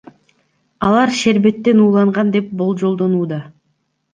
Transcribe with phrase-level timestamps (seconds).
[0.87, 3.41] Алар шербеттен ууланган деп болжолдонууда.